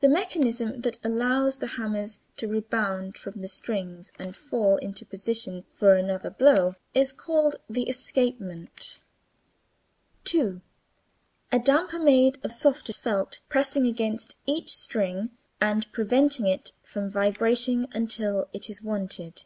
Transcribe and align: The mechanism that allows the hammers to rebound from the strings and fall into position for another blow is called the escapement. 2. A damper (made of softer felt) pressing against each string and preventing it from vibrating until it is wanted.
The 0.00 0.08
mechanism 0.08 0.80
that 0.80 0.98
allows 1.04 1.58
the 1.58 1.68
hammers 1.78 2.18
to 2.38 2.48
rebound 2.48 3.16
from 3.16 3.40
the 3.42 3.46
strings 3.46 4.10
and 4.18 4.36
fall 4.36 4.76
into 4.78 5.06
position 5.06 5.64
for 5.70 5.94
another 5.94 6.30
blow 6.30 6.74
is 6.94 7.12
called 7.12 7.54
the 7.70 7.84
escapement. 7.88 8.98
2. 10.24 10.62
A 11.52 11.60
damper 11.60 12.00
(made 12.00 12.44
of 12.44 12.50
softer 12.50 12.92
felt) 12.92 13.40
pressing 13.48 13.86
against 13.86 14.34
each 14.46 14.74
string 14.74 15.30
and 15.60 15.92
preventing 15.92 16.48
it 16.48 16.72
from 16.82 17.08
vibrating 17.08 17.86
until 17.92 18.48
it 18.52 18.68
is 18.68 18.82
wanted. 18.82 19.44